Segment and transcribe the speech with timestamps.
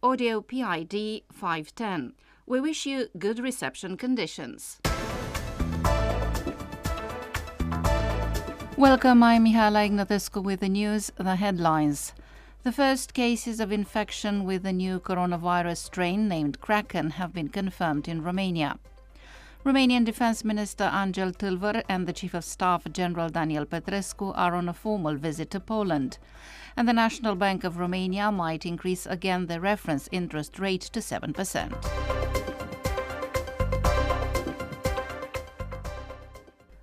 [0.00, 2.12] Audio PID 510.
[2.46, 4.78] We wish you good reception conditions.
[8.76, 12.12] Welcome, I'm Mihaela Ignatescu with the news, the headlines.
[12.62, 18.06] The first cases of infection with the new coronavirus strain named Kraken have been confirmed
[18.06, 18.78] in Romania.
[19.68, 24.66] Romanian Defence Minister Angel Tâlvăr and the Chief of Staff General Daniel Petrescu are on
[24.66, 26.16] a formal visit to Poland.
[26.74, 32.17] And the National Bank of Romania might increase again the reference interest rate to 7%.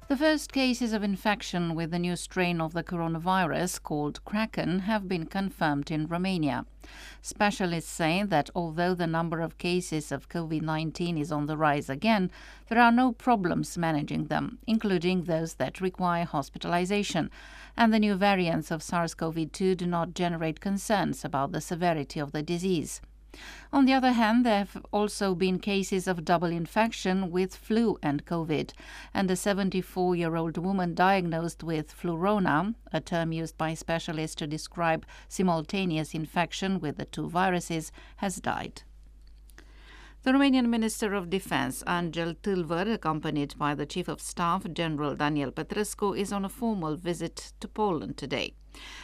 [0.08, 5.08] The first cases of infection with the new strain of the coronavirus called Kraken have
[5.08, 6.67] been confirmed in Romania.
[7.23, 11.89] Specialists say that although the number of cases of COVID 19 is on the rise
[11.89, 12.30] again,
[12.67, 17.31] there are no problems managing them, including those that require hospitalization,
[17.76, 22.20] and the new variants of SARS CoV 2 do not generate concerns about the severity
[22.20, 23.02] of the disease.
[23.73, 28.25] On the other hand, there have also been cases of double infection with flu and
[28.25, 28.72] COVID,
[29.14, 34.47] and a 74 year old woman diagnosed with flurona, a term used by specialists to
[34.47, 38.83] describe simultaneous infection with the two viruses, has died.
[40.25, 45.52] The Romanian Minister of Defense, Angel Tâlvăr, accompanied by the Chief of Staff, General Daniel
[45.52, 48.55] Petrescu, is on a formal visit to Poland today.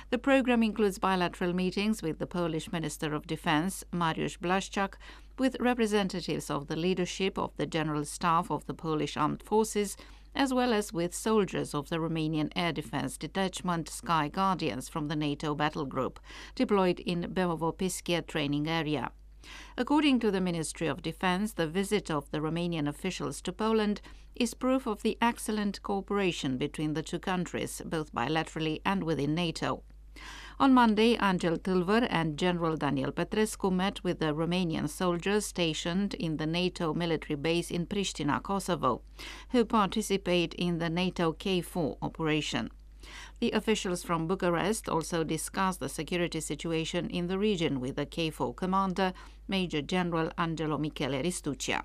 [0.09, 4.95] The program includes bilateral meetings with the Polish Minister of Defense, Mariusz Blaszczak,
[5.37, 9.97] with representatives of the leadership of the General Staff of the Polish Armed Forces,
[10.33, 15.15] as well as with soldiers of the Romanian Air Defense Detachment Sky Guardians from the
[15.15, 16.19] NATO battle group,
[16.55, 19.11] deployed in Bemowo-Piskie training area.
[19.81, 23.99] According to the Ministry of Defense, the visit of the Romanian officials to Poland
[24.35, 29.81] is proof of the excellent cooperation between the two countries, both bilaterally and within NATO.
[30.59, 36.37] On Monday, Angel Tâlvăr and General Daniel Petrescu met with the Romanian soldiers stationed in
[36.37, 39.01] the NATO military base in Pristina, Kosovo,
[39.49, 42.69] who participate in the NATO KFOR operation.
[43.39, 48.55] The officials from Bucharest also discussed the security situation in the region with the KFOR
[48.55, 49.13] commander,
[49.47, 51.83] Major General Angelo Michele Ristuccia.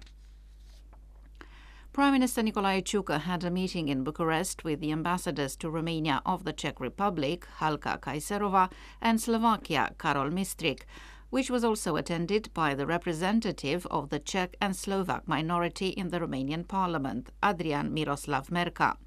[1.97, 6.45] Prime Minister Nicolae Ciucă had a meeting in Bucharest with the ambassadors to Romania of
[6.45, 8.71] the Czech Republic, Halka Kaiserova,
[9.01, 10.83] and Slovakia, Karol Mistrik,
[11.31, 16.21] which was also attended by the representative of the Czech and Slovak minority in the
[16.21, 18.99] Romanian parliament, Adrian Miroslav Merka.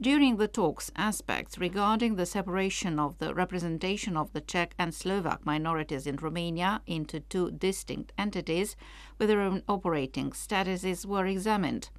[0.00, 5.44] During the talks, aspects regarding the separation of the representation of the Czech and Slovak
[5.44, 8.76] minorities in Romania into two distinct entities
[9.18, 11.90] with their own operating statuses were examined.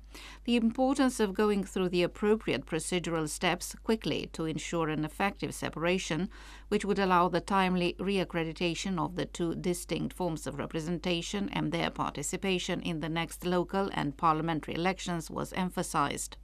[0.46, 6.30] The importance of going through the appropriate procedural steps quickly to ensure an effective separation,
[6.70, 11.90] which would allow the timely reaccreditation of the two distinct forms of representation and their
[11.90, 16.38] participation in the next local and parliamentary elections, was emphasized.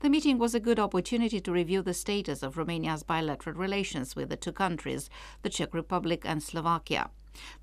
[0.00, 4.28] The meeting was a good opportunity to review the status of Romania's bilateral relations with
[4.28, 5.10] the two countries,
[5.42, 7.10] the Czech Republic and Slovakia.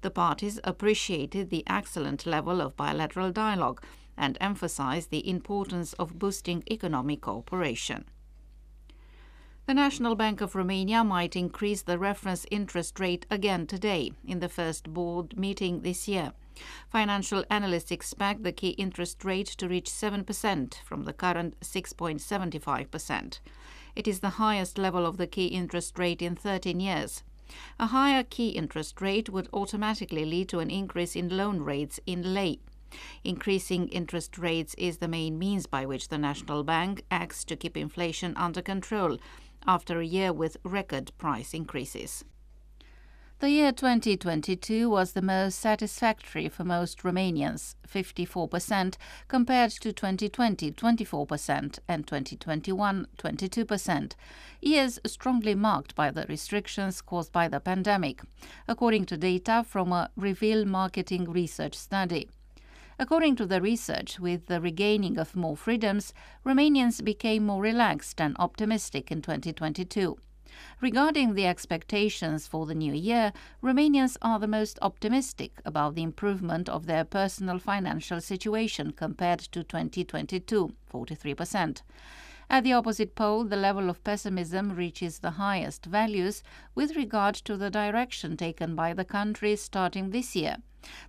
[0.01, 3.81] The parties appreciated the excellent level of bilateral dialogue
[4.17, 8.05] and emphasized the importance of boosting economic cooperation.
[9.67, 14.47] The National Bank of Romania might increase the reference interest rate again today in the
[14.47, 16.31] first board meeting this year.
[16.89, 23.39] Financial analysts expect the key interest rate to reach 7% from the current 6.75%.
[23.95, 27.23] It is the highest level of the key interest rate in 13 years.
[27.79, 32.33] A higher key interest rate would automatically lead to an increase in loan rates in
[32.33, 32.59] lei.
[33.23, 37.75] Increasing interest rates is the main means by which the National Bank acts to keep
[37.75, 39.17] inflation under control
[39.65, 42.23] after a year with record price increases.
[43.39, 48.95] The year 2022 was the most satisfactory for most Romanians, 54%,
[49.27, 54.13] compared to 2020, 24%, and 2021, 22%.
[54.59, 58.23] Years strongly marked by the restrictions caused by the pandemic,
[58.67, 62.27] according to data from a Reveal marketing research study.
[62.97, 66.11] According to the research, with the regaining of more freedoms,
[66.43, 70.17] Romanians became more relaxed and optimistic in 2022.
[70.81, 73.33] Regarding the expectations for the new year,
[73.63, 79.63] Romanians are the most optimistic about the improvement of their personal financial situation compared to
[79.63, 81.81] 2022, 43%.
[82.49, 86.43] At the opposite pole, the level of pessimism reaches the highest values
[86.75, 90.57] with regard to the direction taken by the country starting this year.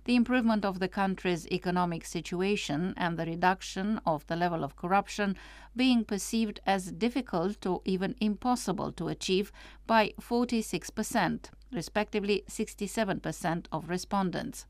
[0.03, 5.37] The improvement of the country's economic situation and the reduction of the level of corruption
[5.75, 9.53] being perceived as difficult or even impossible to achieve
[9.87, 14.65] by 46%, respectively 67% of respondents.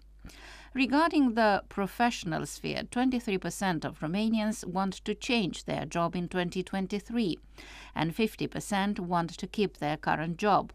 [0.75, 7.39] Regarding the professional sphere, 23% of Romanians want to change their job in 2023,
[7.95, 10.71] and 50% want to keep their current job.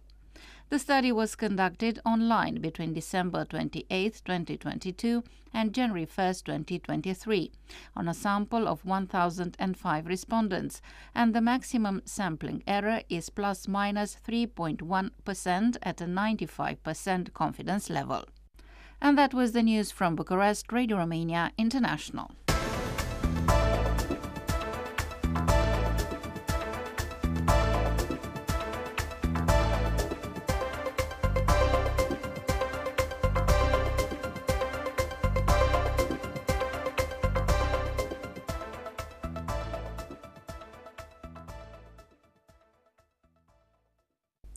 [0.70, 7.52] The study was conducted online between December 28, 2022 and January 1, 2023,
[7.94, 10.82] on a sample of 1,005 respondents,
[11.14, 18.24] and the maximum sampling error is plus minus 3.1 at a 95% confidence level.
[19.00, 22.30] And that was the news from Bucharest, Radio Romania International.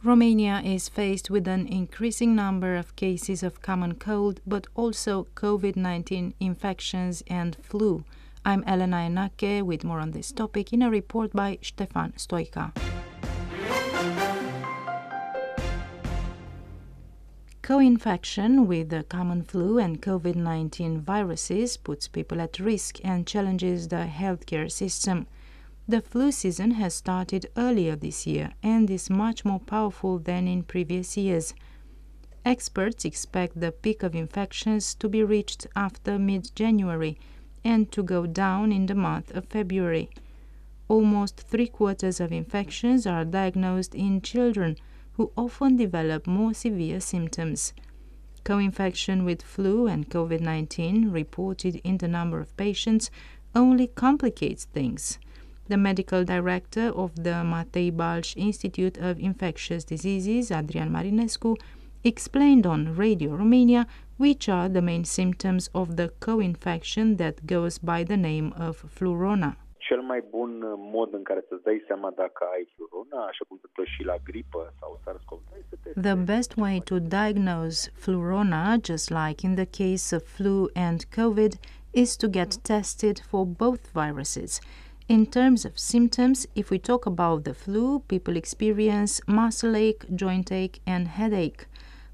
[0.07, 5.75] Romania is faced with an increasing number of cases of common cold, but also COVID
[5.75, 8.05] 19 infections and flu.
[8.45, 12.71] I'm Elena Enache with more on this topic in a report by Stefan Stoica.
[17.61, 23.27] Co infection with the common flu and COVID 19 viruses puts people at risk and
[23.27, 25.27] challenges the healthcare system.
[25.89, 30.63] The flu season has started earlier this year and is much more powerful than in
[30.63, 31.53] previous years.
[32.43, 37.17] Experts expect the peak of infections to be reached after mid January
[37.63, 40.09] and to go down in the month of February.
[40.89, 44.75] Almost three quarters of infections are diagnosed in children,
[45.13, 47.73] who often develop more severe symptoms.
[48.43, 53.09] Co infection with flu and COVID 19 reported in the number of patients
[53.55, 55.17] only complicates things
[55.67, 61.55] the medical director of the Matei Balș Institute of Infectious Diseases, Adrian Marinescu,
[62.03, 63.87] explained on Radio Romania
[64.17, 69.55] which are the main symptoms of the co-infection that goes by the name of flurona.
[69.77, 73.59] Cel mai bun uh, mod în care să-ți dai seama dacă ai flurona, așa cum
[73.61, 79.55] se și la gripă sau SARS-CoV-2, The best way to diagnose flurona, just like in
[79.55, 81.53] the case of flu and COVID,
[81.91, 84.59] is to get tested for both viruses.
[85.09, 90.51] In terms of symptoms, if we talk about the flu, people experience muscle ache, joint
[90.51, 91.65] ache, and headache.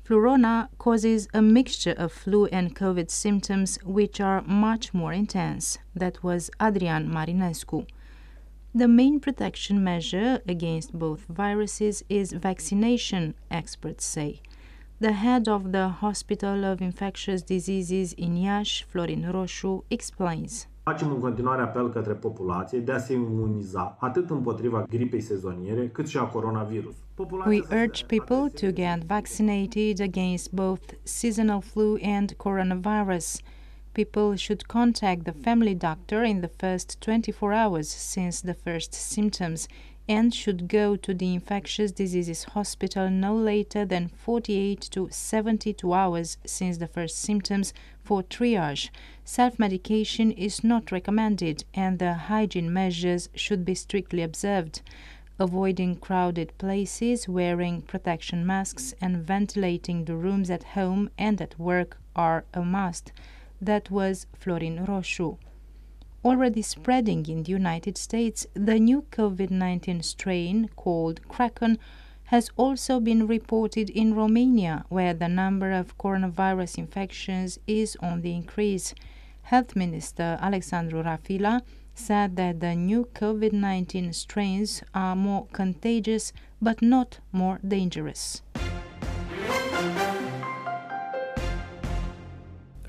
[0.07, 5.79] Flurona causes a mixture of flu and COVID symptoms which are much more intense.
[5.95, 7.87] That was Adrian Marinescu.
[8.75, 14.41] The main protection measure against both viruses is vaccination, experts say.
[14.99, 20.67] The head of the Hospital of Infectious Diseases in Iași, Florin Roșu, explains.
[20.83, 26.07] Facem în continuare apel către populație de a se imuniza atât împotriva gripei sezoniere cât
[26.07, 26.95] și a coronavirus.
[27.45, 33.39] We urge people to get vaccinated against both seasonal flu and coronavirus.
[33.91, 39.67] People should contact the family doctor in the first 24 hours since the first symptoms
[40.07, 46.37] and should go to the infectious diseases hospital no later than 48 to 72 hours
[46.45, 48.89] since the first symptoms for triage.
[49.23, 54.81] Self medication is not recommended and the hygiene measures should be strictly observed.
[55.39, 61.97] Avoiding crowded places, wearing protection masks, and ventilating the rooms at home and at work
[62.15, 63.11] are a must.
[63.59, 65.37] That was Florin Roșu
[66.23, 71.77] already spreading in the United States, the new COVID 19 strain called Kraken
[72.25, 78.33] has also been reported in Romania, where the number of coronavirus infections is on the
[78.33, 78.93] increase.
[79.43, 81.61] Health Minister Alexandru Rafila
[81.93, 88.41] said that the new COVID 19 strains are more contagious but not more dangerous.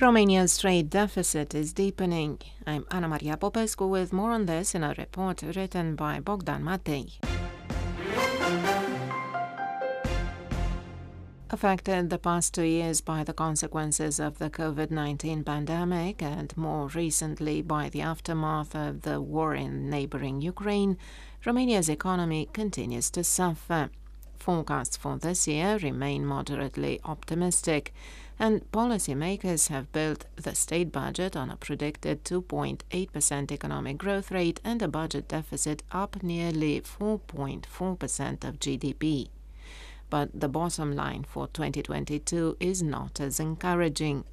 [0.00, 2.40] Romania's trade deficit is deepening.
[2.66, 7.12] I'm Anna Maria Popescu with more on this in a report written by Bogdan Matei.
[11.48, 16.88] Affected the past two years by the consequences of the COVID 19 pandemic and more
[16.88, 20.98] recently by the aftermath of the war in neighboring Ukraine,
[21.46, 23.90] Romania's economy continues to suffer.
[24.38, 27.94] Forecasts for this year remain moderately optimistic
[28.38, 34.82] and policymakers have built the state budget on a predicted 2.8% economic growth rate and
[34.82, 39.28] a budget deficit up nearly 4.4% of GDP.
[40.10, 44.24] But the bottom line for 2022 is not as encouraging.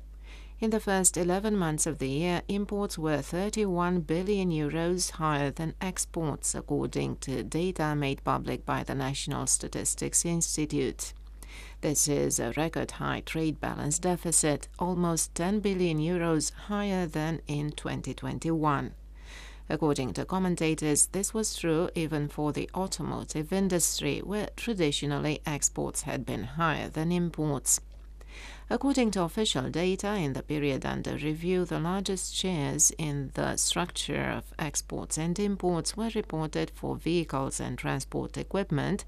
[0.59, 5.73] In the first 11 months of the year, imports were 31 billion euros higher than
[5.81, 11.13] exports, according to data made public by the National Statistics Institute.
[11.81, 17.71] This is a record high trade balance deficit, almost 10 billion euros higher than in
[17.71, 18.93] 2021.
[19.67, 26.23] According to commentators, this was true even for the automotive industry, where traditionally exports had
[26.23, 27.81] been higher than imports.
[28.69, 34.29] According to official data, in the period under review, the largest shares in the structure
[34.29, 39.03] of exports and imports were reported for vehicles and transport equipment,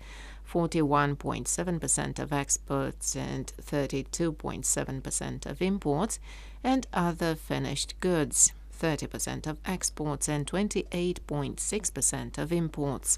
[0.53, 6.19] 41.7% of exports and 32.7% of imports,
[6.63, 13.17] and other finished goods, 30% of exports and 28.6% of imports.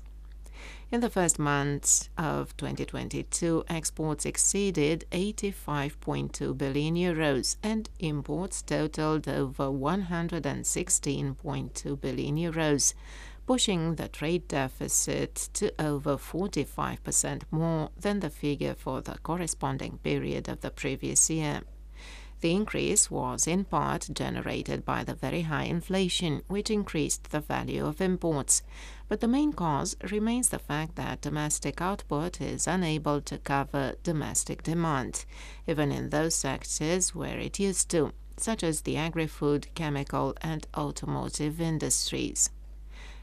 [0.90, 9.66] In the first months of 2022, exports exceeded 85.2 billion euros and imports totaled over
[9.66, 12.94] 116.2 billion euros,
[13.46, 20.50] pushing the trade deficit to over 45% more than the figure for the corresponding period
[20.50, 21.62] of the previous year.
[22.42, 27.86] The increase was in part generated by the very high inflation, which increased the value
[27.86, 28.62] of imports.
[29.08, 34.64] But the main cause remains the fact that domestic output is unable to cover domestic
[34.64, 35.26] demand,
[35.66, 40.68] even in those sectors where it used to, such as the agri food, chemical, and
[40.76, 42.50] automotive industries.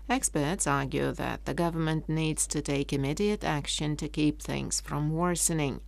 [0.06, 5.80] Experts argue that the government needs to take immediate action to keep things from worsening.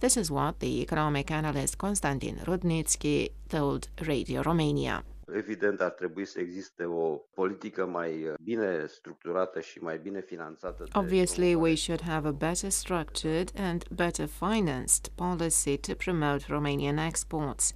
[0.00, 5.04] This is what the economic analyst Constantin Rudnițchi told Radio Romania.
[5.34, 10.84] Evident, ar trebui să existe o politică mai uh, bine structurată și mai bine finanțată.
[10.94, 17.74] Obviously, we should have a better structured and better financed policy to promote Romanian exports.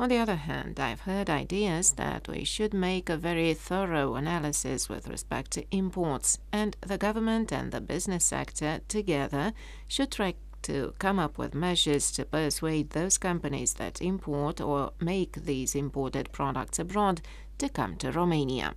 [0.00, 4.88] On the other hand, I've heard ideas that we should make a very thorough analysis
[4.88, 9.52] with respect to imports, and the government and the business sector together
[9.88, 15.34] should try to come up with measures to persuade those companies that import or make
[15.34, 17.20] these imported products abroad
[17.58, 18.76] to come to Romania.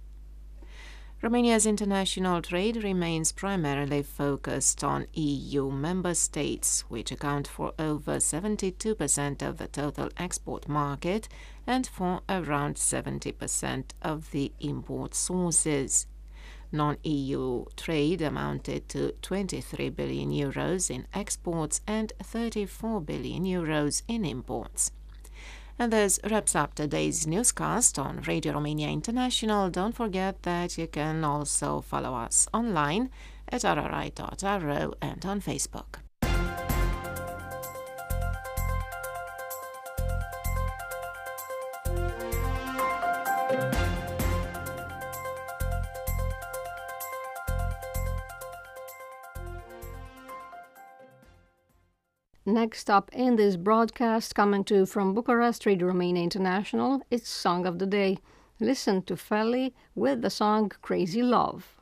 [1.23, 9.41] Romania's international trade remains primarily focused on EU member states, which account for over 72%
[9.41, 11.29] of the total export market
[11.65, 16.07] and for around 70% of the import sources.
[16.73, 24.25] Non EU trade amounted to 23 billion euros in exports and 34 billion euros in
[24.25, 24.91] imports.
[25.79, 29.69] And this wraps up today's newscast on Radio Romania International.
[29.69, 33.09] Don't forget that you can also follow us online
[33.49, 36.02] at rri.ro and on Facebook.
[52.45, 57.65] Next up in this broadcast, coming to you from Bucharest, Radio Romania International, it's Song
[57.65, 58.17] of the Day.
[58.59, 61.77] Listen to Feli with the song Crazy Love.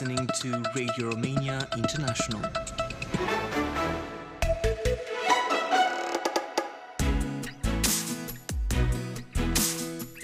[0.00, 2.42] Listening to Radio Romania International.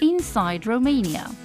[0.01, 1.40] Inside Romania.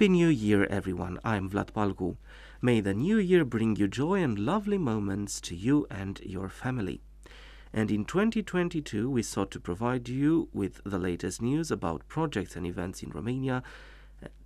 [0.00, 1.18] Happy New Year, everyone.
[1.22, 2.16] I'm Vlad Palcu.
[2.62, 7.02] May the new year bring you joy and lovely moments to you and your family.
[7.70, 12.66] And in 2022, we sought to provide you with the latest news about projects and
[12.66, 13.62] events in Romania.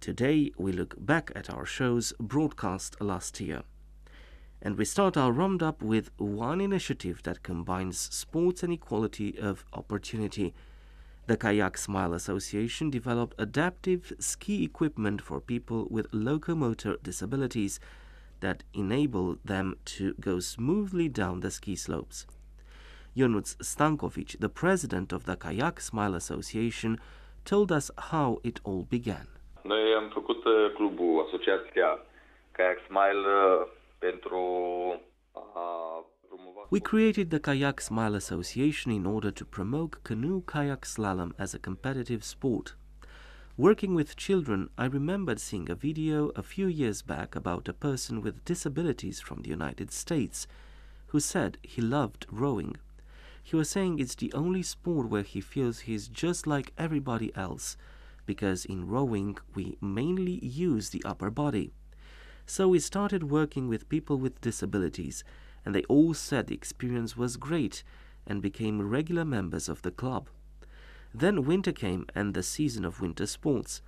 [0.01, 3.63] Today, we look back at our shows broadcast last year.
[4.61, 10.53] And we start our roundup with one initiative that combines sports and equality of opportunity.
[11.27, 17.81] The Kayak Smile Association developed adaptive ski equipment for people with locomotor disabilities
[18.41, 22.27] that enable them to go smoothly down the ski slopes.
[23.17, 26.99] Ionuț Stankovic, the president of the Kayak Smile Association,
[27.47, 29.27] told us how it all began.
[29.63, 31.99] Noi am făcut uh, clubul, asociația
[32.53, 34.43] Kayak Smile uh, pentru
[35.33, 36.05] a
[36.71, 41.59] we created the Kayak Smile Association in order to promote canoe kayak slalom as a
[41.59, 42.75] competitive sport.
[43.57, 48.23] Working with children, I remembered seeing a video a few years back about a person
[48.23, 50.47] with disabilities from the United States
[51.09, 52.77] who said he loved rowing.
[53.43, 57.77] He was saying it's the only sport where he feels he's just like everybody else,
[58.27, 61.73] because in rowing we mainly use the upper body.
[62.47, 65.23] So we started working with people with disabilities
[65.65, 67.83] and they all said the experience was great
[68.27, 70.29] and became regular members of the club.
[71.13, 73.83] Then winter came and the season of winter sports.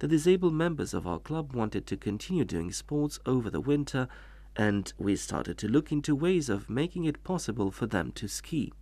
[0.00, 4.08] The disabled members of our club wanted to continue doing sports over the winter,
[4.56, 8.72] and we started to look into ways of making it possible for them to ski.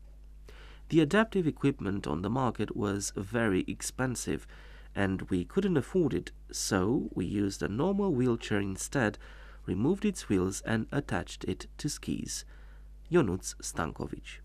[0.89, 4.47] The adaptive equipment on the market was very expensive,
[4.95, 9.19] and we couldn't afford it, so we used a normal wheelchair instead
[9.67, 12.45] removed its wheels and attached it to skis.
[13.11, 14.41] Ionuț Stankovic.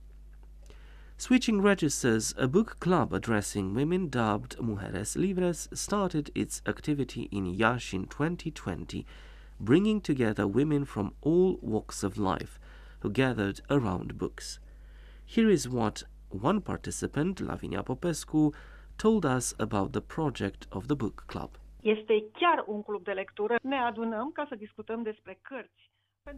[1.19, 7.95] Switching registers, a book club addressing women dubbed Mujeres Libres started its activity in Iași
[7.95, 9.03] in 2020,
[9.59, 12.59] bringing together women from all walks of life
[12.99, 14.59] who gathered around books.
[15.25, 18.51] Here is what one participant, Lavinia Popescu,
[18.97, 21.57] told us about the project of the book club.
[21.95, 23.55] Este chiar un club de lectură.
[23.61, 25.91] Ne adunăm ca să discutăm despre cărți.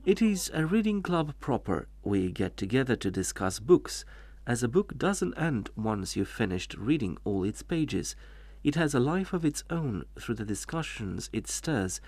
[0.04, 1.88] It is a reading club proper.
[2.02, 4.04] We get together to discuss books,
[4.44, 8.16] as a book doesn't end once you've finished reading all its pages.
[8.62, 12.00] It has a life of its own through the discussions it stirs,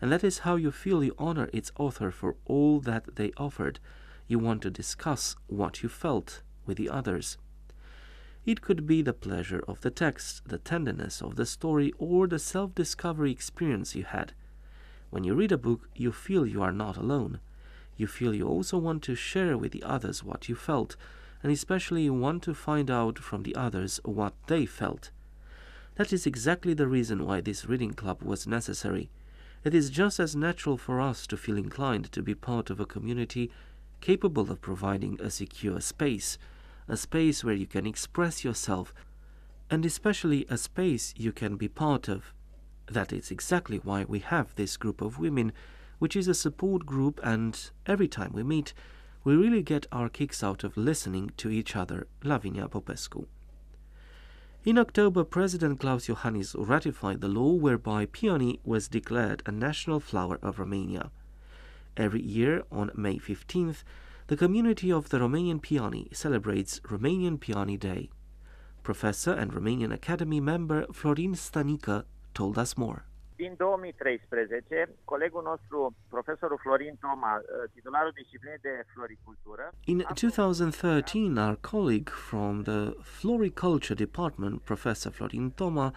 [0.00, 3.78] and that is how you feel you honor its author for all that they offered.
[4.26, 7.38] You want to discuss what you felt with the others.
[8.46, 12.38] It could be the pleasure of the text, the tenderness of the story, or the
[12.38, 14.34] self discovery experience you had.
[15.08, 17.40] When you read a book, you feel you are not alone.
[17.96, 20.96] You feel you also want to share with the others what you felt,
[21.42, 25.10] and especially you want to find out from the others what they felt.
[25.94, 29.08] That is exactly the reason why this reading club was necessary.
[29.62, 32.86] It is just as natural for us to feel inclined to be part of a
[32.86, 33.50] community
[34.02, 36.36] capable of providing a secure space
[36.88, 38.92] a space where you can express yourself,
[39.70, 42.32] and especially a space you can be part of.
[42.90, 45.52] That is exactly why we have this group of women,
[45.98, 48.74] which is a support group, and every time we meet,
[49.24, 53.26] we really get our kicks out of listening to each other, Lavinia Popescu.
[54.64, 60.38] In October, President Klaus Iohannis ratified the law whereby peony was declared a national flower
[60.42, 61.10] of Romania.
[61.96, 63.84] Every year, on May 15th,
[64.26, 68.10] the community of the Romanian Peony celebrates Romanian Peony Day.
[68.82, 73.06] Professor and Romanian Academy member Florin Stănică told us more.
[73.36, 79.72] Din 2013, colegul nostru, profesorul Florin Toma, uh, titularul disciplinei de floricultură.
[79.84, 85.92] In 2013, our colleague from the Floriculture Department, Professor Florin Toma,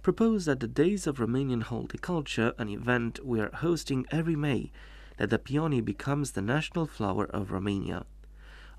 [0.00, 4.70] proposed at the Days of Romanian Horticulture, an event we are hosting every May,
[5.18, 8.06] that the peony becomes the national flower of Romania.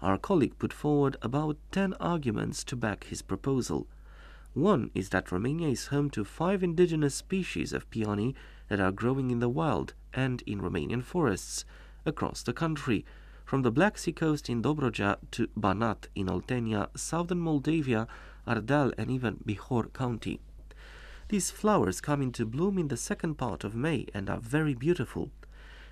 [0.02, 3.88] Our colleague put forward about 10 arguments to back his proposal.
[4.54, 8.34] One is that Romania is home to five indigenous species of peony
[8.70, 11.66] that are growing in the wild and in Romanian forests
[12.06, 13.06] across the country,
[13.46, 18.08] from the Black Sea coast in Dobrogea to Banat in Oltenia, southern Moldavia,
[18.48, 20.40] Ardeal, and even Bihor County.
[21.30, 25.30] These flowers come into bloom in the second part of May and are very beautiful.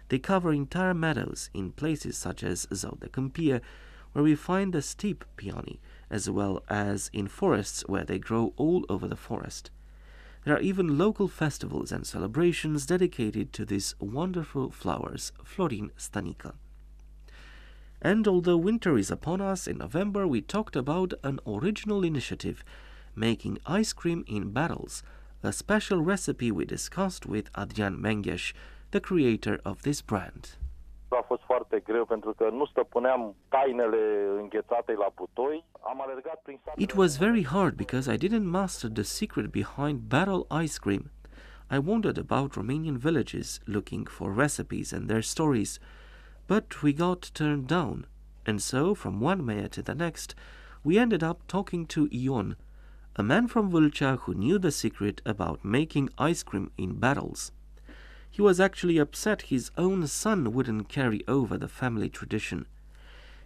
[0.10, 3.62] They cover entire meadows in places such as de
[4.13, 8.86] where we find the steep peony, as well as in forests where they grow all
[8.89, 9.70] over the forest.
[10.43, 16.54] There are even local festivals and celebrations dedicated to these wonderful flowers, Florin Stănică.
[18.02, 22.63] And although winter is upon us, in November we talked about an original initiative,
[23.15, 25.04] making ice cream in barrels,
[25.43, 28.54] a special recipe we discussed with Adrian Mengesh,
[28.91, 30.58] the creator of this brand.
[31.10, 35.65] A fost foarte greu pentru că nu stăpâneam tainele înghețate la butoi.
[35.80, 40.45] Am alergat prin It was very hard because I didn't master the secret behind barrel
[40.63, 41.12] ice cream.
[41.69, 45.80] I wandered about Romanian villages looking for recipes and their stories,
[46.45, 48.06] but we got turned down.
[48.45, 50.34] And so, from one mayor to the next,
[50.84, 52.56] we ended up talking to Ion,
[53.17, 57.52] a man from Vâlcea who knew the secret about making ice cream in barrels.
[58.30, 62.66] He was actually upset his own son wouldn't carry over the family tradition.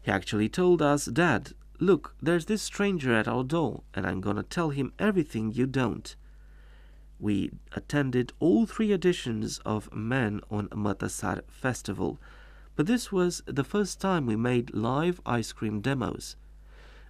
[0.01, 4.43] He actually told us, Dad, look, there's this stranger at our door, and I'm gonna
[4.43, 6.15] tell him everything you don't.
[7.19, 12.19] We attended all three editions of Men on Mătăsar Festival,
[12.75, 16.35] but this was the first time we made live ice cream demos.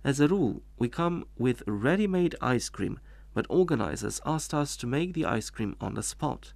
[0.04, 3.00] As a rule, we come with ready made ice cream,
[3.34, 6.54] but organizers asked us to make the ice cream on the spot.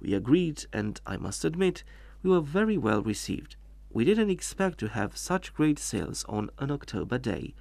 [0.00, 1.84] We agreed, and I must admit,
[2.22, 3.56] we were very well received.
[3.92, 7.54] We didn't expect to have such great sales on an October day,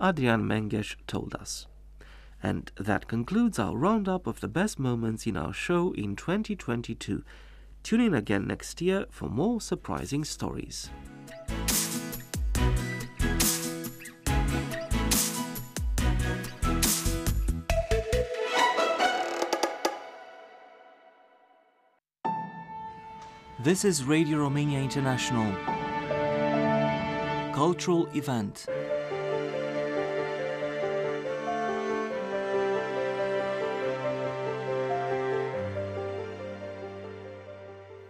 [0.00, 1.66] Adrian Mengesh told us.
[2.42, 7.24] And that concludes our roundup of the best moments in our show in 2022.
[7.82, 10.90] Tune in again next year for more surprising stories.
[23.64, 25.50] This is Radio Romania International.
[27.54, 28.66] Cultural event.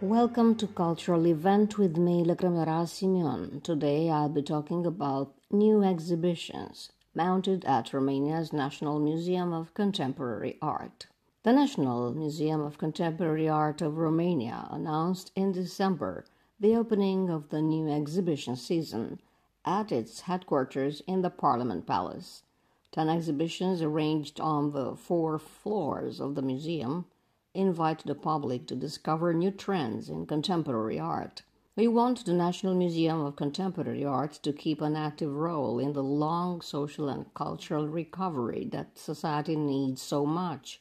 [0.00, 3.60] Welcome to Cultural Event with me, Lăcrămioara Simeon.
[3.62, 11.06] Today I'll be talking about new exhibitions mounted at Romania's National Museum of Contemporary Art.
[11.44, 16.24] The National Museum of Contemporary Art of Romania announced in December
[16.58, 19.20] the opening of the new exhibition season
[19.62, 22.44] at its headquarters in the Parliament Palace.
[22.92, 27.04] Ten exhibitions arranged on the four floors of the museum
[27.52, 31.42] invite the public to discover new trends in contemporary art.
[31.76, 36.02] We want the National Museum of Contemporary Art to keep an active role in the
[36.02, 40.80] long social and cultural recovery that society needs so much,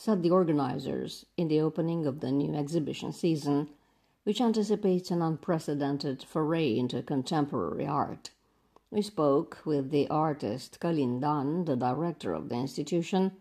[0.00, 3.68] said the organizers in the opening of the new exhibition season,
[4.24, 8.30] which anticipates an unprecedented foray into contemporary art.
[8.90, 13.32] We spoke with the artist Călin Dan, the director of the institution,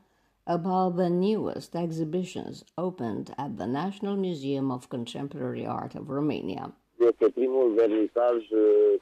[0.46, 6.74] about the newest exhibitions opened at the National Museum of Contemporary Art of Romania.
[7.00, 8.48] Este primul vernisaj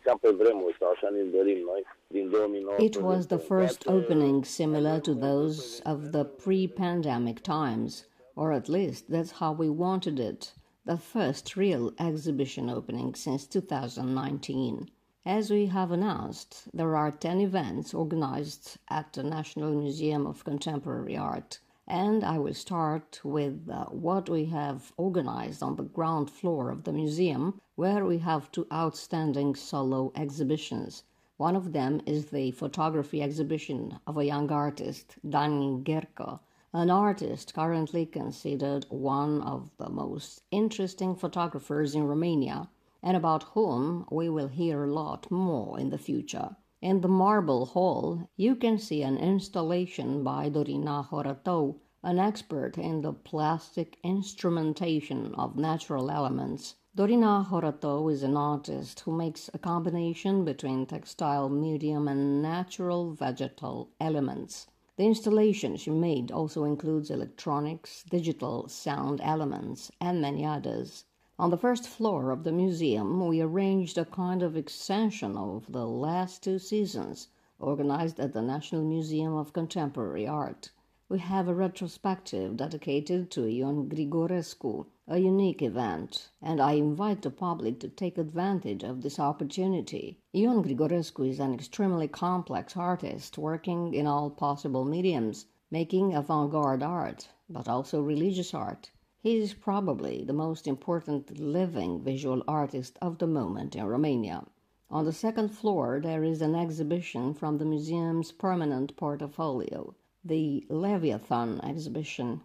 [0.03, 2.85] ca pe vremuri, sau așa ne dorim noi, din 2019.
[2.85, 9.09] It was the first opening similar to those of the pre-pandemic times, or at least
[9.09, 10.53] that's how we wanted it,
[10.85, 14.89] the first real exhibition opening since 2019.
[15.25, 21.17] As we have announced, there are 10 events organized at the National Museum of Contemporary
[21.17, 26.69] Art, and I will start with uh, what we have organized on the ground floor
[26.69, 31.03] of the museum, where we have two outstanding solo exhibitions.
[31.37, 36.41] One of them is the photography exhibition of a young artist, Dani Gerko,
[36.73, 42.69] an artist currently considered one of the most interesting photographers in Romania
[43.01, 46.57] and about whom we will hear a lot more in the future.
[46.79, 53.01] In the Marble Hall, you can see an installation by Dorina Horătău, an expert in
[53.01, 56.75] the plastic instrumentation of natural elements.
[56.95, 63.89] Dorina Horătău is an artist who makes a combination between textile medium and natural vegetal
[63.99, 64.67] elements.
[64.97, 71.05] The installation she made also includes electronics, digital sound elements, and many others.
[71.39, 75.85] On the first floor of the museum, we arranged a kind of extension of the
[75.85, 77.27] last two seasons,
[77.59, 80.71] organized at the National Museum of Contemporary Art.
[81.07, 87.29] We have a retrospective dedicated to Ion Grigorescu, a unique event, and I invite the
[87.29, 90.17] public to take advantage of this opportunity.
[90.35, 96.81] Ion Grigorescu is an extremely complex artist working in all possible mediums making avant garde
[96.81, 98.89] art, but also religious art.
[99.27, 104.45] He is probably the most important living visual artist of the moment in Romania.
[104.89, 111.59] On the second floor, there is an exhibition from the museum's permanent portfolio, the Leviathan
[111.61, 112.39] exhibition,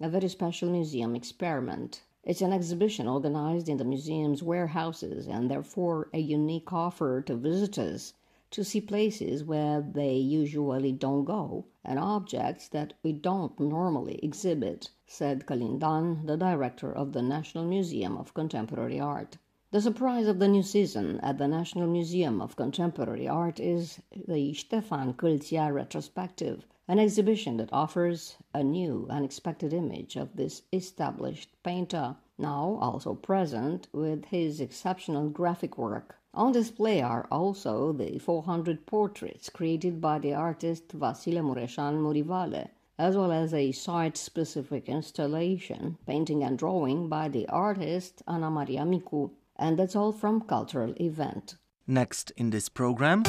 [0.00, 2.02] a very special museum experiment.
[2.24, 8.12] It's an exhibition organized in the museum's warehouses and therefore a unique offer to visitors
[8.54, 14.90] to see places where they usually don't go and objects that we don't normally exhibit,
[15.08, 19.38] said Călin Dan, the director of the National Museum of Contemporary Art.
[19.72, 24.52] The surprise of the new season at the National Museum of Contemporary Art is the
[24.52, 32.14] Ștefan Câlția Retrospective, an exhibition that offers a new, unexpected image of this established painter,
[32.38, 36.20] now also present with his exceptional graphic work.
[36.36, 43.16] On display are also the 400 portraits created by the artist Vasile Mureșan Murivale, as
[43.16, 49.30] well as a site specific installation, painting and drawing by the artist Ana Maria Micu.
[49.54, 51.54] And that's all from Cultural Event.
[51.86, 53.22] Next in this program,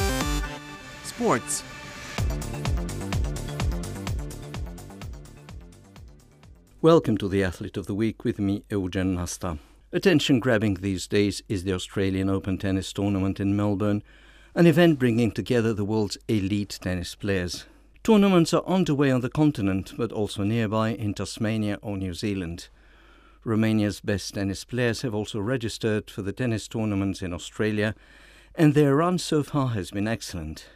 [1.04, 1.62] sports.
[6.82, 9.58] Welcome to the Athlete of the Week with me, Eugen Nasta.
[9.96, 14.02] Attention grabbing these days is the Australian Open Tennis Tournament in Melbourne,
[14.54, 17.64] an event bringing together the world's elite tennis players.
[18.02, 22.68] Tournaments are underway on the continent, but also nearby in Tasmania or New Zealand.
[23.42, 27.94] Romania's best tennis players have also registered for the tennis tournaments in Australia,
[28.54, 30.66] and their run so far has been excellent.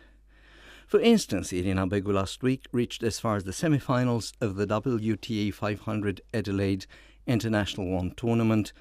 [0.86, 5.52] For instance, Irina Begu last week reached as far as the semi-finals of the WTA
[5.52, 6.86] 500 Adelaide
[7.26, 8.72] International One tournament,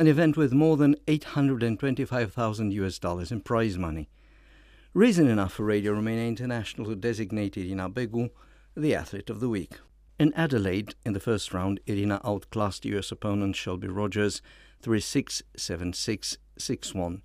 [0.00, 4.08] an event with more than 825,000 US dollars in prize money.
[4.94, 8.30] Reason enough for Radio Romania International to designate Irina Begu
[8.74, 9.74] the Athlete of the Week.
[10.18, 14.40] In Adelaide, in the first round, Irina outclassed US opponent Shelby Rogers
[14.80, 17.22] 3 6 7 6 6 1.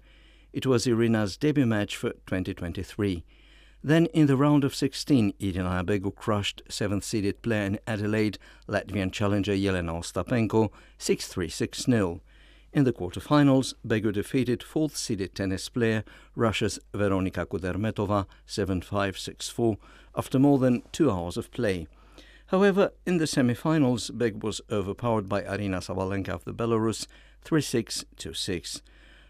[0.51, 3.23] It was Irina's debut match for 2023.
[3.81, 9.13] Then, in the round of 16, Irina Begu crushed seventh seeded player in Adelaide, Latvian
[9.13, 12.21] challenger Jelena Ostapenko 6 3 6 0.
[12.75, 16.03] In the quarterfinals, Begu defeated fourth seeded tennis player
[16.35, 19.77] Russia's Veronika Kudermetova 7 5 6 4
[20.13, 21.87] after more than two hours of play.
[22.47, 27.07] However, in the semi-finals, Beg was overpowered by Aryna Sabalenka of the Belarus
[27.45, 28.81] 3-6-2-6.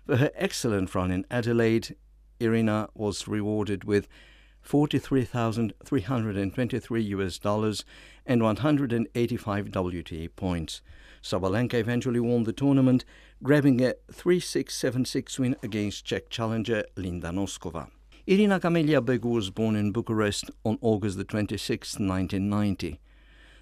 [0.07, 1.95] For her excellent run in Adelaide,
[2.39, 4.07] Irina was rewarded with
[4.63, 7.85] 43,323 US dollars
[8.25, 10.81] and 185 WTA points.
[11.21, 13.05] Sabalenka eventually won the tournament,
[13.43, 17.89] grabbing a 3-6-7-6 win against Czech challenger Linda Noskova.
[18.27, 22.99] Irina Camelia Begu was born in Bucharest on August 26, 1990.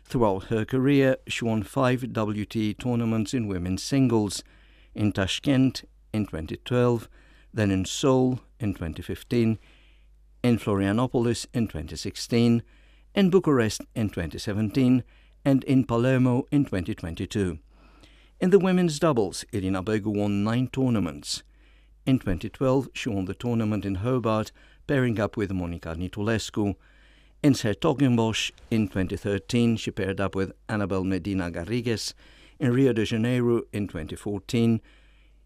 [0.06, 4.44] Throughout her career, she won five WTA tournaments in women's singles
[4.94, 5.84] in Tashkent
[6.14, 7.10] in 2012,
[7.54, 9.58] then in Seoul in 2015,
[10.44, 12.64] in Florianopolis in 2016,
[13.16, 15.04] in Bucharest in 2017,
[15.44, 17.60] and in Palermo in 2022.
[18.44, 21.44] In the women's doubles, Irina Begu won nine tournaments.
[22.06, 24.52] In 2012, she won the tournament in Hobart,
[24.86, 26.76] pairing up with Monica Niculescu,
[27.42, 32.14] in 's-Hertogenbosch in 2013, she paired up with Annabel Medina Garrigues.
[32.60, 34.82] In Rio de Janeiro in 2014,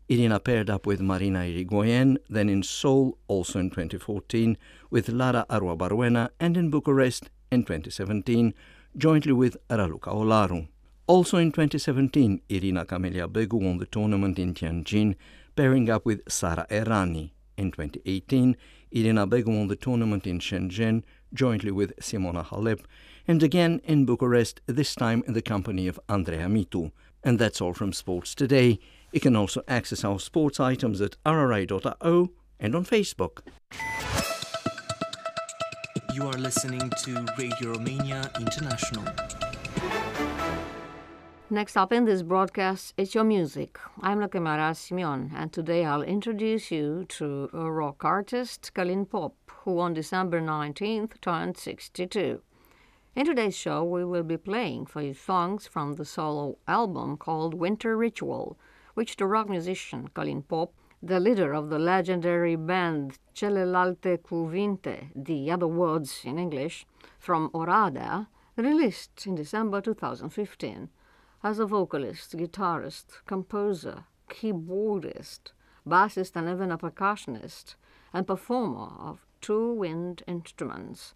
[0.10, 4.58] Irina paired up with Marina Irigoyen, then in Seoul, also in 2014,
[4.90, 8.56] with Lara Arruabarrena, and in Bucharest in 2017,
[8.98, 10.68] jointly with Raluca Olaru.
[11.08, 15.15] Also in 2017, Irina Camelia Begu won the tournament in Tianjin,
[15.56, 17.32] pairing up with Sara Errani.
[17.56, 18.58] In 2018,
[18.91, 22.82] Irina Begu won the tournament in Shenzhen, jointly with Simona Halep,
[23.26, 26.91] and again in Bucharest, this time in the company of Andrea Mitu.
[27.24, 28.78] And that's all from Sports Today.
[29.13, 33.43] You can also access our sports items at rri.ro and on Facebook.
[36.13, 39.47] You are listening to Radio Romania International.
[41.50, 43.80] Next up in this broadcast is your music.
[44.02, 49.34] I'm Lăcămioara Simeon, and today I'll introduce you to a rock artist, Călin Pop,
[49.64, 52.42] who on December 19th turned 62.
[53.16, 57.54] In today's show, we will be playing for you songs from the solo album called
[57.54, 58.58] Winter Ritual,
[58.96, 65.50] which the rock musician Călin Pop, the leader of the legendary band Celelalte Cuvinte, the
[65.50, 66.86] other words in English,
[67.18, 70.90] from Oradea, released in December 2015
[71.43, 75.52] as a vocalist, guitarist, composer, keyboardist,
[75.88, 77.76] bassist, and even a percussionist
[78.13, 81.13] and performer of two wind instruments.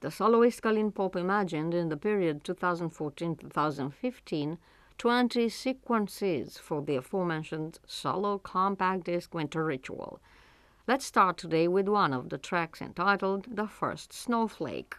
[0.00, 4.56] the soloist Călin Pop imagined in the period 2014-2015
[4.98, 10.20] 20 sequences for the aforementioned solo compact disc winter ritual.
[10.86, 14.96] Let's start today with one of the tracks entitled The First Snowflake.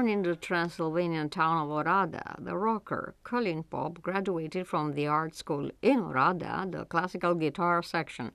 [0.00, 5.34] Born in the Transylvanian town of Oradea, the rocker Călin Pop graduated from the art
[5.34, 8.32] school in Oradea, the classical guitar section,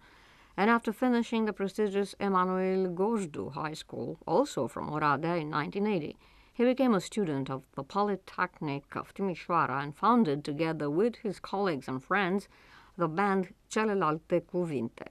[0.55, 6.16] and after finishing the prestigious Emanuel Gojdu High School, also from Oradea in 1980,
[6.53, 11.88] he became a student of the Polytechnic of Timișoara and founded, together with his colleagues
[11.88, 12.47] and friends,
[12.95, 15.07] the band Celelalte Cuvinte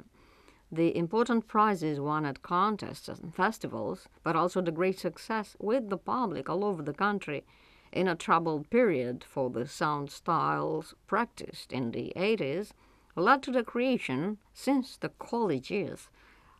[0.75, 5.97] the important prizes won at contests and festivals, but also the great success with the
[5.97, 7.45] public all over the country
[7.93, 12.72] in a troubled period for the sound styles practiced in the 80s
[13.14, 16.09] led to the creation, since the college years,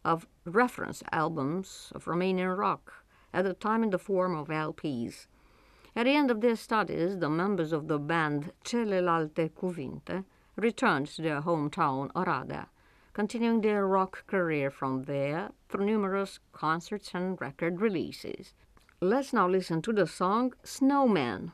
[0.05, 5.27] of reference albums of Romanian rock, at the time in the form of LPs.
[5.97, 10.25] At the end of their studies, the members of the band Celelalte Cuvinte
[10.57, 12.67] returned to their hometown, Oradea
[13.15, 18.53] continuing their rock career from there through numerous concerts and record releases.
[19.01, 21.53] Let's now listen to the song Snowman.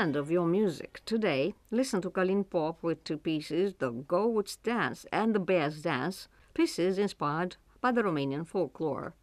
[0.00, 5.04] End of your music today, listen to Călin Pop with two pieces, The Goats Dance
[5.12, 9.14] and The Bears Dance, pieces inspired by the Romanian folklore.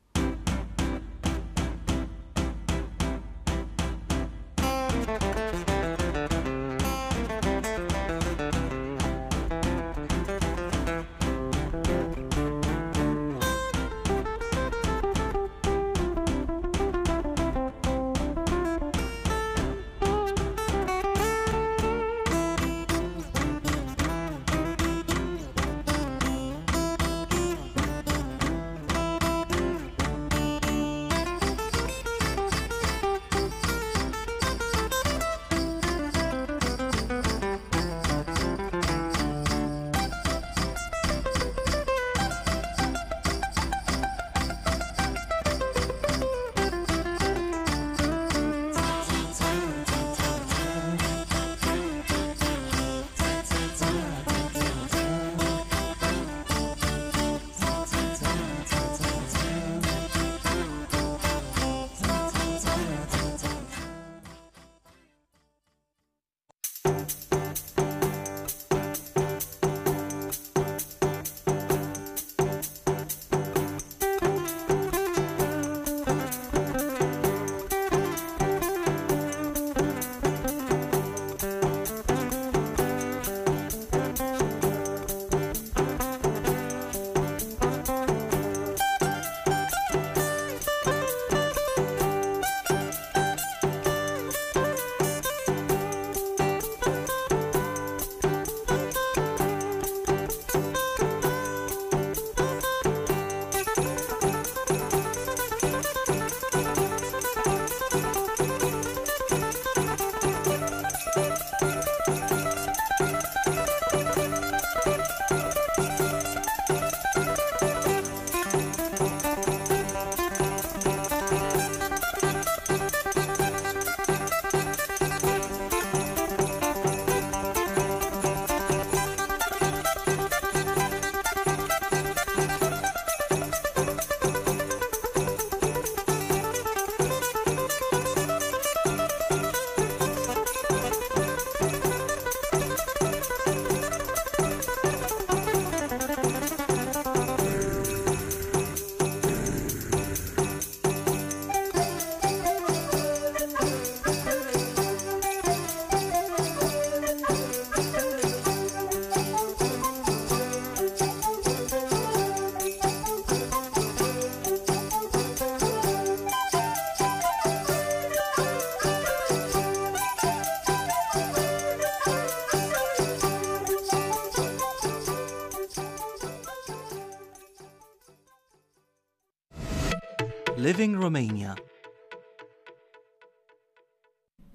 [181.08, 181.56] Romania.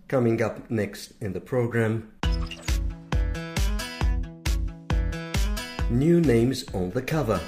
[0.07, 2.12] Coming up next in the program
[5.88, 7.40] New names on the cover.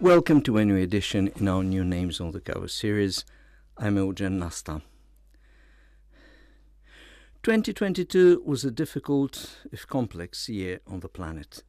[0.00, 3.24] Welcome to a new edition in our New Names on the Cover series.
[3.78, 4.82] I'm Eugen Nasta.
[7.42, 11.64] 2022 was a difficult, if complex, year on the planet.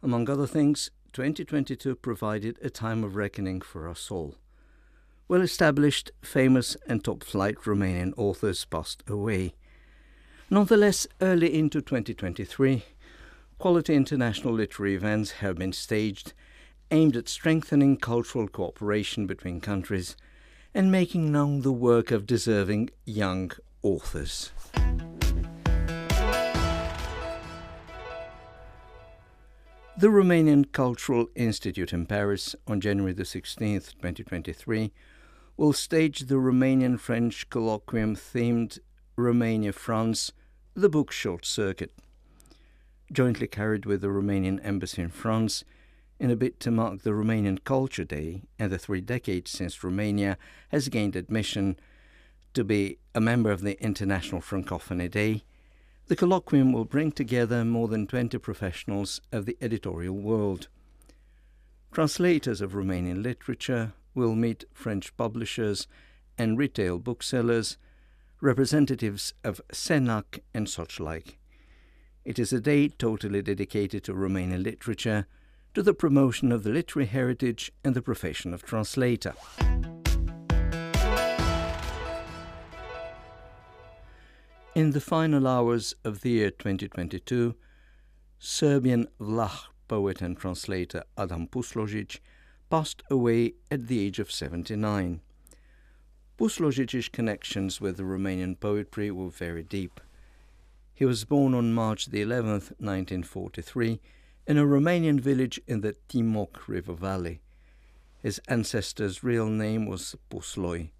[0.00, 4.36] Among other things, 2022 provided a time of reckoning for us all.
[5.26, 9.54] Well established, famous, and top flight Romanian authors passed away.
[10.50, 12.84] Nonetheless, early into 2023,
[13.58, 16.32] quality international literary events have been staged
[16.92, 20.16] aimed at strengthening cultural cooperation between countries
[20.72, 23.50] and making known the work of deserving young
[23.82, 24.52] authors.
[29.98, 34.92] The Romanian Cultural Institute in Paris on January the 16th, 2023
[35.56, 38.78] will stage the Romanian French colloquium themed
[39.16, 40.32] Romania France,
[40.74, 41.94] the book short circuit.
[43.10, 45.64] Jointly carried with the Romanian Embassy in France,
[46.20, 50.36] in a bid to mark the Romanian Culture Day and the three decades since Romania
[50.68, 51.80] has gained admission
[52.56, 55.44] to be a member of the International Francophony Day,
[56.06, 60.68] the colloquium will bring together more than 20 professionals of the editorial world.
[61.92, 65.86] Translators of Romanian literature will meet French publishers
[66.38, 67.76] and retail booksellers,
[68.40, 71.38] representatives of Senac and such like.
[72.24, 75.26] It is a day totally dedicated to Romanian literature,
[75.74, 79.34] to the promotion of the literary heritage and the profession of translator.
[84.76, 87.54] In the final hours of the year 2022,
[88.38, 92.18] Serbian Vlach poet and translator Adam Puslojić
[92.68, 95.22] passed away at the age of 79.
[96.38, 99.98] Puslojić's connections with Romanian poetry were very deep.
[100.92, 103.98] He was born on March the 11th, 1943,
[104.46, 107.40] in a Romanian village in the Timok River Valley.
[108.18, 110.90] His ancestor's real name was Pusloi.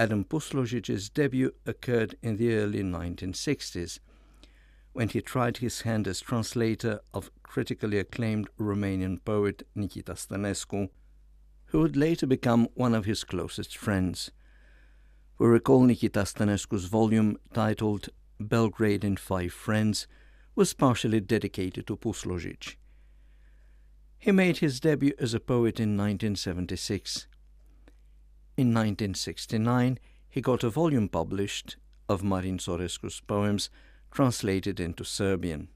[0.00, 3.98] Adam Puslojić's debut occurred in the early 1960s
[4.92, 10.88] when he tried his hand as translator of critically acclaimed Romanian poet Nichita Stănescu,
[11.66, 14.30] who would later become one of his closest friends.
[15.38, 20.06] We recall Nichita Stănescu's volume titled Belgrade and Five Friends
[20.54, 22.76] was partially dedicated to Puslojić.
[24.18, 27.26] He made his debut as a poet in 1976.
[28.58, 31.76] In 1969, he got a volume published
[32.08, 33.70] of Marin Sorescu's poems
[34.10, 35.68] translated into Serbian.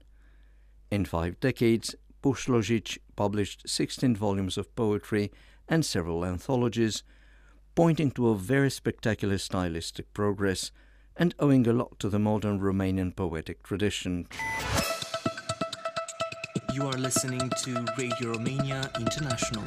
[0.91, 5.31] In five decades, Puslojić published 16 volumes of poetry
[5.69, 7.03] and several anthologies,
[7.73, 10.73] pointing to a very spectacular stylistic progress
[11.15, 14.27] and owing a lot to the modern Romanian poetic tradition.
[16.73, 19.63] You are listening to Radio Romania International.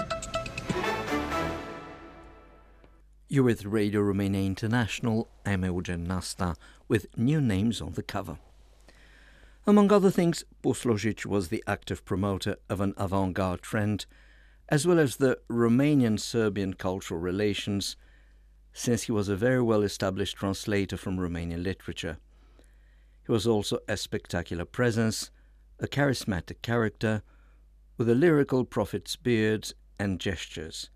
[3.36, 5.28] You're with Radio Romania International.
[5.44, 6.56] I'm Eugen Nasta
[6.88, 8.38] with new names on the cover.
[9.66, 14.06] Among other things, Puslojić was the active promoter of an avant garde trend,
[14.70, 17.98] as well as the Romanian Serbian cultural relations,
[18.72, 22.16] since he was a very well established translator from Romanian literature.
[23.26, 25.30] He was also a spectacular presence,
[25.78, 27.22] a charismatic character,
[27.98, 30.88] with a lyrical prophet's beard and gestures.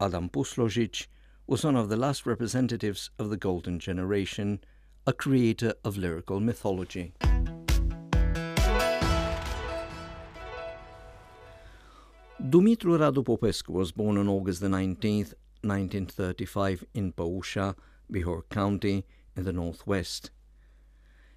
[0.00, 1.08] Adam Puslojić
[1.48, 4.60] was one of the last representatives of the Golden Generation,
[5.06, 7.14] a creator of lyrical mythology.
[12.38, 15.32] Dumitru Radu Popescu was born on August the 19th,
[15.62, 17.74] 1935 in Păușa,
[18.12, 20.30] Bihor County, in the northwest.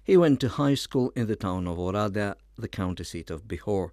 [0.04, 3.92] He went to high school in the town of Oradea, the county seat of Bihor.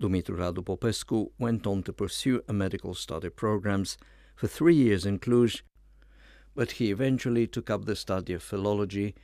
[0.00, 3.98] Dumitru Radu Popescu went on to pursue a medical study programs
[4.34, 5.62] for three years in Cluj,
[6.54, 9.14] but he eventually took up the study of philology,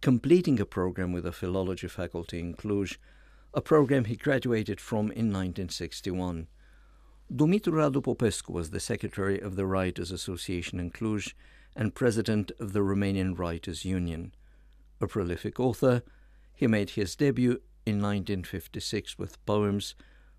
[0.00, 2.96] completing a program with the philology faculty in Cluj,
[3.54, 6.46] a program he graduated from in 1961.
[7.32, 11.32] Dumitru Radu Popescu was the secretary of the Writers Association in Cluj
[11.74, 14.32] and president of the Romanian Writers Union.
[15.00, 16.02] A prolific author,
[16.54, 19.94] he made his debut in 1956 with poems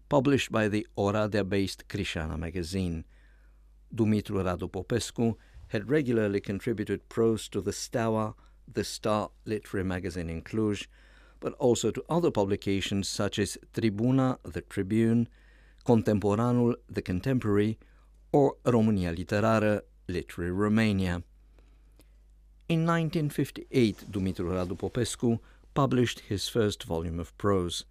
[0.09, 3.03] published by the Oradea-based Crișana magazine.
[3.93, 5.35] Dumitru Radu Popescu
[5.67, 8.35] had regularly contributed prose to the Steaua,
[8.71, 10.87] the Star literary magazine in Cluj,
[11.39, 15.27] but also to other publications such as Tribuna, the Tribune,
[15.85, 17.77] Contemporanul, The Contemporary,
[18.31, 21.23] or România Literară, Literary Romania.
[22.67, 25.39] In 1958, Dumitru Radu Popescu
[25.73, 27.85] published his first volume of prose.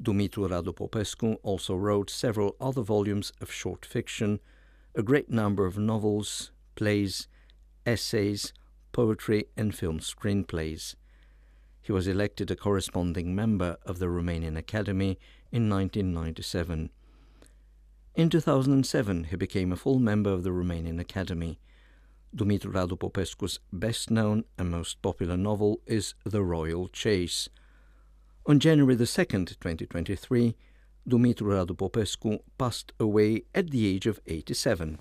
[0.00, 4.38] Dumitru Radu Popescu also wrote several other volumes of short fiction,
[4.98, 7.28] a great number of novels, plays,
[7.86, 8.52] essays,
[8.90, 10.96] poetry, and film screenplays.
[11.80, 15.16] He was elected a corresponding member of the Romanian Academy
[15.52, 16.90] in 1997.
[18.16, 21.60] In 2007, he became a full member of the Romanian Academy.
[22.34, 27.48] Dumitru Radu Popescu's best known and most popular novel is The Royal Chase.
[28.46, 30.56] On January the 2nd, 2023,
[31.08, 34.98] Dumitru Radu Popescu passed away at the age of 87.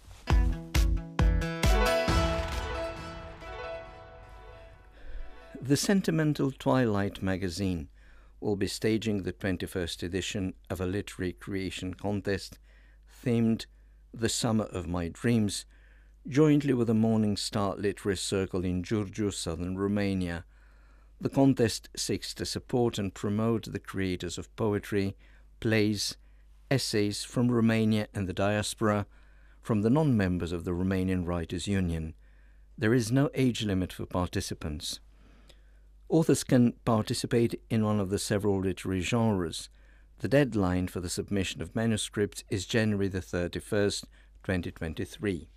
[5.61, 7.89] The Sentimental Twilight magazine
[8.39, 12.57] will be staging the 21st edition of a literary creation contest
[13.25, 13.65] themed
[14.13, 15.65] The Summer of My Dreams,
[16.25, 20.45] jointly with the Morning Star Literary Circle in Giurgiu, southern Romania.
[21.19, 25.17] The contest seeks to support and promote the creators of poetry,
[25.59, 26.17] plays,
[26.69, 29.05] essays from Romania and the diaspora,
[29.61, 32.13] from the non members of the Romanian Writers' Union.
[32.77, 34.99] There is no age limit for participants.
[36.09, 39.69] Authors can participate in one of the several literary genres
[40.19, 44.05] the deadline for the submission of manuscripts is January the 31st,
[44.43, 45.47] 2023.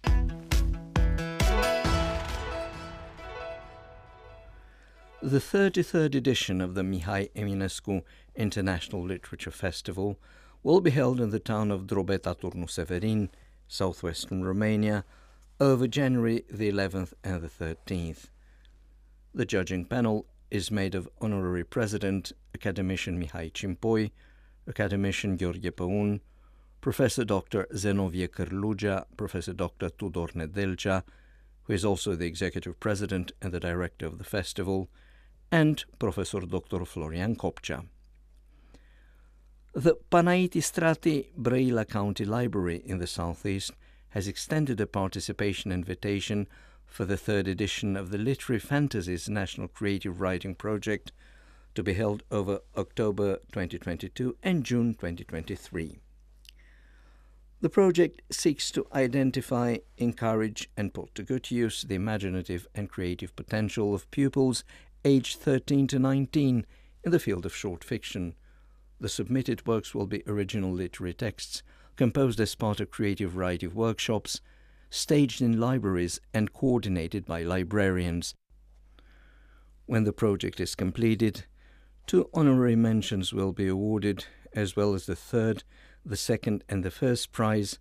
[5.23, 8.03] The 33rd edition of the Mihai Eminescu
[8.35, 10.19] International Literature Festival
[10.63, 13.29] will be held in the town of Drobeta Turnu Severin,
[13.69, 15.05] southwestern Romania,
[15.61, 18.31] over January the 11th and the 13th.
[19.35, 24.13] The judging panel is made of honorary president academician Mihai Cimpoi,
[24.67, 26.21] academician Gheorghe Păun,
[26.81, 27.67] Professor Dr.
[27.75, 29.91] Zenovie Cârlugea, Professor Dr.
[29.91, 31.03] Tudor Nedelcea,
[31.65, 34.89] who is also the executive president and the director of the festival,
[35.51, 36.85] and Professor Dr.
[36.85, 37.85] Florian Copcea.
[39.73, 43.73] The Panait Istrati Brăila County Library in the southeast
[44.11, 46.49] has extended a participation invitation
[46.87, 51.13] for the third edition of the Literary Fantasies National Creative Writing Project
[51.75, 55.99] to be held over October 2022 and June 2023.
[57.61, 63.37] The project seeks to identify, encourage, and put to good use the imaginative and creative
[63.37, 64.65] potential of pupils
[65.05, 66.67] aged 13 to 19
[67.05, 68.35] in the field of short fiction.
[69.01, 71.63] The submitted works will be original literary texts
[71.97, 74.41] composed as part of creative writing workshops,
[74.89, 78.35] staged in libraries and coordinated by librarians.
[79.87, 81.45] When the project is completed,
[82.07, 84.25] two honorary mentions will be awarded,
[84.55, 85.63] as well as the third,
[86.05, 87.79] the second, and the first prize,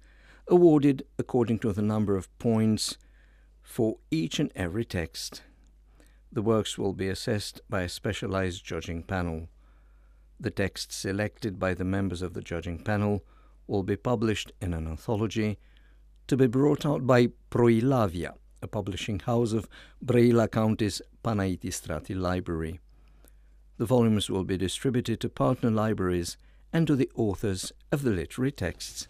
[0.48, 2.98] awarded according to the number of points
[3.62, 5.44] for each and every text.
[6.32, 9.50] The works will be assessed by a specialized judging panel.
[10.40, 13.24] The texts selected by the members of the judging panel
[13.66, 15.58] will be published in an anthology
[16.28, 19.68] to be brought out by Proilavia, a publishing house of
[20.06, 22.80] Brăila County's Panaiti Library.
[23.78, 26.38] The volumes will be distributed to partner libraries
[26.72, 29.08] and to the authors of the literary texts.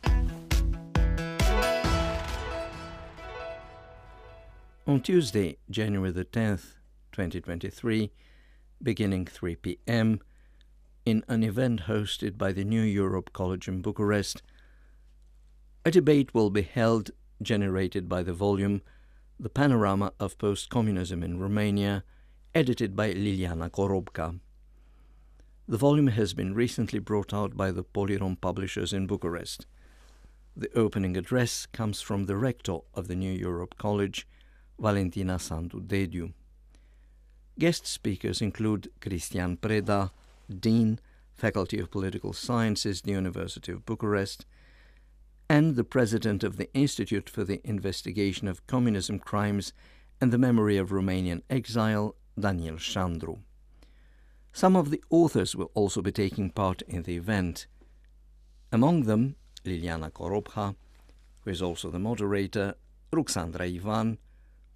[4.88, 6.78] On Tuesday, January the 10th,
[7.12, 8.12] 2023,
[8.82, 10.20] beginning 3 p.m.,
[11.05, 14.43] in an event hosted by the New Europe College in Bucharest,
[15.86, 18.82] a debate will be held generated by the volume
[19.39, 22.03] The Panorama of Post-Communism in Romania,
[22.53, 24.39] edited by Liliana Korobka.
[25.68, 29.66] The volume has been recently brought out by the Polirom publishers in Bucharest.
[30.55, 34.28] The opening address comes from the rector of the New Europe College,
[34.78, 36.34] Valentina Sandu Dediu.
[37.60, 40.12] Guest speakers include Cristian Preda,
[40.49, 40.97] Dean,
[41.34, 44.45] Faculty of Political Sciences, the University of Bucharest,
[45.49, 49.74] and the president of the Institute for the Investigation of Communism Crimes
[50.22, 53.39] and the Memory of Romanian Exile, Daniel Sandru.
[54.53, 57.68] Some of the authors will also be taking part in the event.
[58.72, 59.36] Among them,
[59.66, 60.76] Liliana Korobha,
[61.41, 62.76] who is also the moderator,
[63.12, 64.18] Ruxandra Ivan,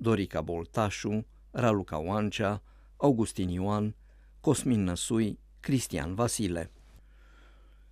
[0.04, 1.24] Dorica Boltashu,
[1.56, 2.60] Raluca Wancea,
[3.04, 3.93] Augustin Ioan,
[4.41, 6.68] Cosmin Năsui, Cristian Vasile.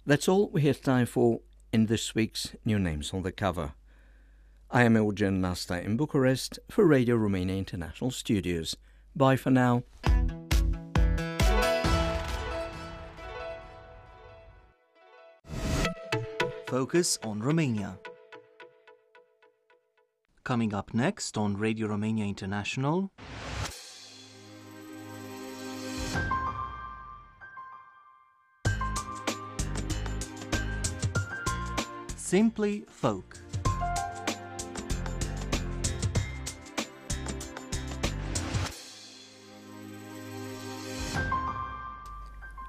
[0.05, 1.41] That's all we have time for
[1.71, 3.73] in this week's New Names on the Cover.
[4.71, 8.77] I am Eugen Nasta in Bucharest for Radio Romania International Studios.
[9.15, 9.83] Bye for now.
[16.67, 17.99] Focus on Romania.
[20.45, 23.11] Coming up next on Radio Romania International.
[32.31, 33.37] Simply Folk.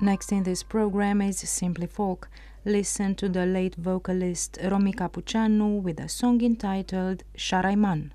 [0.01, 2.29] Next in this program is Simply Folk.
[2.65, 8.11] Listen to the late vocalist Romica Puceanu with a song entitled Șaraiman.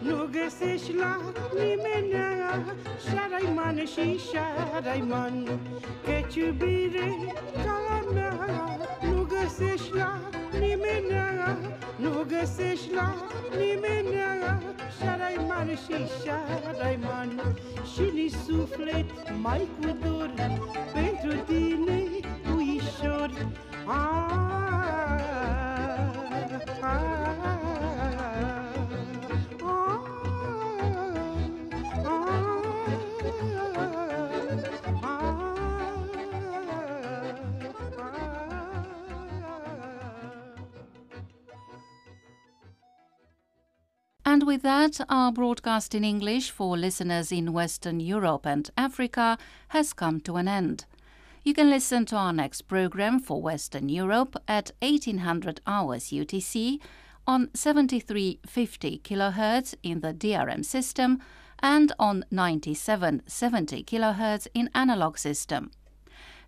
[0.00, 1.20] Nu găsești la
[1.54, 2.64] nimenea
[3.08, 5.60] Șaraiman și șaraiman
[6.04, 7.16] Căci iubire
[7.64, 8.34] ca mea
[9.02, 10.20] Nu găsești la
[10.58, 11.58] nimenea
[11.96, 13.14] Nu găsești la
[13.58, 14.62] nimenea
[15.00, 17.56] Șaraiman și șaraiman
[17.94, 19.06] Și ni suflet
[19.42, 20.30] mai cu dor
[20.92, 22.00] Pentru tine
[22.56, 23.30] uișor.
[23.86, 24.49] Ah,
[44.50, 49.38] with that, our broadcast in English for listeners in Western Europe and Africa
[49.68, 50.86] has come to an end.
[51.44, 56.80] You can listen to our next program for Western Europe at 1800 hours UTC
[57.28, 61.20] on 7350 kHz in the DRM system
[61.60, 65.70] and on 9770 kHz in analog system.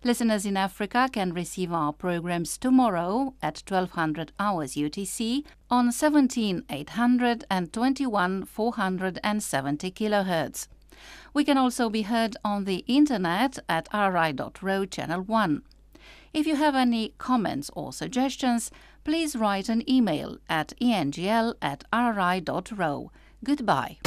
[0.05, 7.71] Listeners in Africa can receive our programs tomorrow at 1200 hours UTC on 17800 and
[7.71, 10.67] 21470 kHz.
[11.33, 15.61] We can also be heard on the internet at rri.ro channel 1.
[16.33, 18.71] If you have any comments or suggestions,
[19.05, 23.09] please write an email at engl at rri.ro.
[23.41, 23.99] Goodbye.